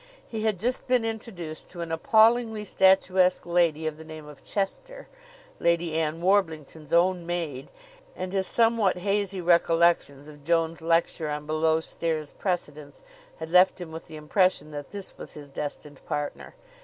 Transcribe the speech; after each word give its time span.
He 0.27 0.41
had 0.45 0.57
just 0.57 0.87
been 0.87 1.05
introduced 1.05 1.69
to 1.69 1.81
an 1.81 1.91
appallingly 1.91 2.65
statuesque 2.65 3.45
lady 3.45 3.85
of 3.85 3.97
the 3.97 4.03
name 4.03 4.25
of 4.25 4.43
Chester, 4.43 5.07
Lady 5.59 5.93
Ann 5.93 6.21
Warblington's 6.23 6.91
own 6.91 7.23
maid, 7.27 7.69
and 8.15 8.33
his 8.33 8.47
somewhat 8.47 8.97
hazy 8.97 9.41
recollections 9.41 10.27
of 10.27 10.41
Joan's 10.43 10.81
lecture 10.81 11.29
on 11.29 11.45
below 11.45 11.81
stairs 11.81 12.31
precedence 12.31 13.03
had 13.37 13.51
left 13.51 13.79
him 13.79 13.91
with 13.91 14.07
the 14.07 14.15
impression 14.15 14.71
that 14.71 14.89
this 14.89 15.19
was 15.19 15.33
his 15.33 15.49
destined 15.49 16.03
partner. 16.07 16.55